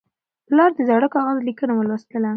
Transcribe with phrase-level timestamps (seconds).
[0.47, 2.29] پلار د زاړه کاغذ لیکنه ولوستله.